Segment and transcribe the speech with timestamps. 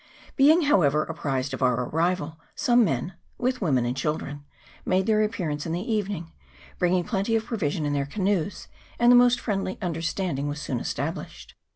[0.35, 4.43] Being, however, apprised of our arrival, some men, with women and children,
[4.83, 6.31] made their appearance in the evening,
[6.79, 8.67] bringing plenty of provisions in their canoes,
[8.97, 11.53] and the most friendly understanding was soon established.